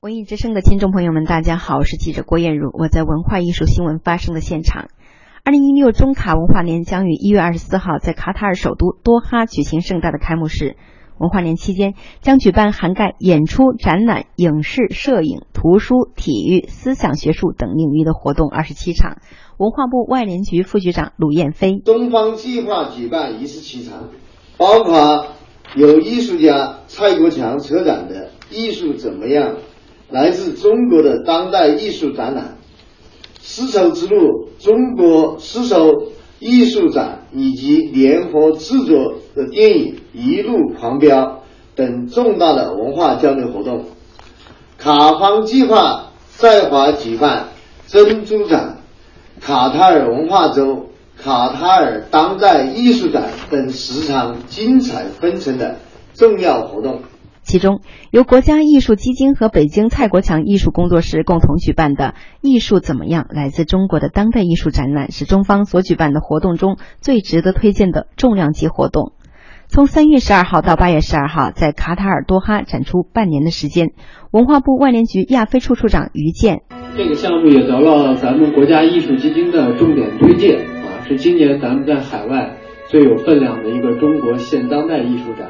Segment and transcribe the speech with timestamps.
[0.00, 4.86] 文艺之声的听众朋友们，大家好，我是记者郭艳茹，我在文化艺术新闻发生的现场。
[5.42, 10.76] 二零一六中卡文化年将于一月二十四号在卡塔尔首都多哈举行盛大的开幕式。
[11.18, 19.16] 文化年期间将举办涵盖演出、展览、影视、摄影、图书、体育、思想学术等领域的活动二十七场。
[19.56, 24.10] 文化部外联局副局长鲁燕飞，东方计划举办一十七场，
[24.58, 25.26] 包括
[25.74, 29.56] 有艺术家蔡国强策展的“艺术怎么样”。
[30.10, 32.56] 来自中国的当代艺术展览、
[33.40, 41.20] 丝绸之路中国丝绸艺术展以及联合制作的电影《一路狂飙》
[41.74, 43.84] 等重大的文化交流活动。
[44.78, 47.48] 卡方计划在华举办
[47.86, 48.78] 珍珠展、
[49.40, 50.86] 卡塔尔文化周、
[51.22, 55.76] 卡塔尔当代艺术展等十场精彩纷呈的
[56.14, 57.02] 重要活动。
[57.48, 57.80] 其中，
[58.10, 62.12] 由国家艺术基金和北京蔡国强艺术工作室共同举办的
[62.42, 63.24] “艺术怎么样？
[63.30, 69.14] 来自中国的当代艺术展览”是中方所举办的活动中最值得推荐的重量级活动。
[69.66, 73.92] 从三月十二号到八月十二号，在卡塔尔多哈展出半年的时间。
[74.30, 76.60] 文化部外联局亚非处处长于健，
[76.98, 82.58] 这个项目也得了咱们国家艺术基金的重点推荐啊，是今年咱们在海外
[82.90, 85.48] 最有分量的一个中国现当代艺术展。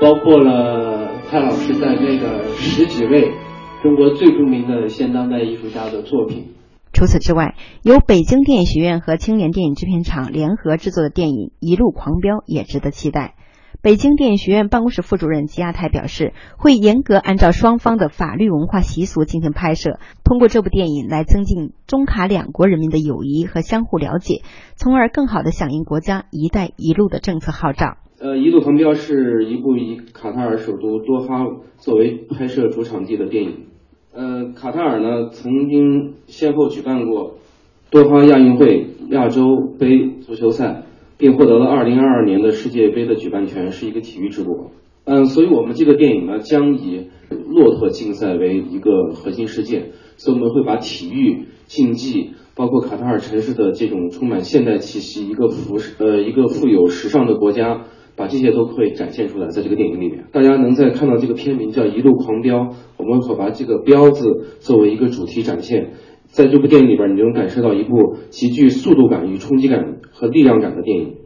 [0.00, 3.34] 包括了蔡老师在内的十几位
[3.82, 6.54] 中国最著名的现当代艺术家的作品。
[6.92, 13.34] 除此之外，由北京电影学院和青年电影制片厂联合制作的电影《一路狂飙》也值得期待。
[13.82, 24.42] 北京电影学院办公室副主任吉亚泰表示，会严格按照双方的法律文化习俗进行拍摄，通过这部电影来增进中卡两国人民的友谊和相互了解，
[24.76, 27.96] 从而更好地响应国家“一带一路”的政策号召。
[28.22, 31.42] 呃，一路狂飙是一部以卡塔尔首都多哈
[31.78, 33.54] 作为拍摄主场地的电影。
[34.12, 37.36] 呃，卡塔尔呢曾经先后举办过
[37.90, 40.82] 多哈亚运会、亚洲杯足球赛，
[41.16, 44.70] 并获得了二零二二年的世界杯的举办权，是一个体育之国。
[45.04, 52.32] 嗯，所以我们这个电影呢将以骆驼竞赛为一个核心事件，所以我们会把体育竞技。
[52.54, 57.86] 包括卡塔尔城市的这种充满现代气息，一个富呃一个富有时尚的国家。
[58.16, 62.64] 把这些都会展现出来，在这个电影里面，大家能在看到这个片名叫《一路狂飙》，
[62.96, 65.90] 我们会把这个“飙”字作为一个主题展现，
[66.26, 71.19] 在这部电影里边，你就能感受到一部极具速度感与冲击感和力量感的电影。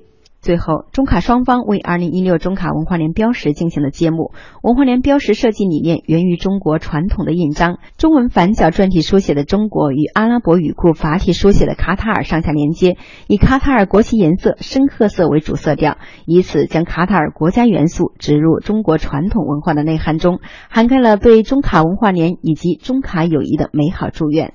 [0.45, 4.35] 最后，中卡双方为二零一六中卡文化年标识进行了揭幕。
[4.63, 15.97] 文化年标识设计理念源于中国传统的印章，中文反角篆体书写的中国与阿拉伯语库法体书写的卡塔尔上下连接，以卡塔尔国旗颜色深褐色为主色调，
[16.27, 24.53] 以此将卡塔尔国家元素植入中国传统文化的内涵中，涵盖了对中卡文化年以及中卡友谊的美好祝愿。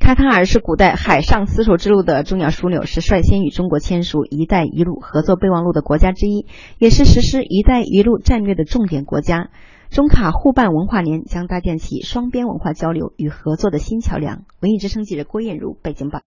[0.00, 6.46] 卡塔尔是古代海上丝绸之路的重要枢纽，是率先与中国签署“一带一路”合作备忘录的国家之一，
[6.78, 9.50] 也是实施“一带一路”战略的重点国家。
[9.90, 14.44] 中卡互办文化年将搭建起双边文化交流与合作的新桥梁。
[14.60, 16.22] 文艺之声记者郭艳茹北京报。